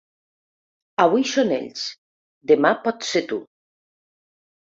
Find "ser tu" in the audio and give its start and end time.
3.17-3.39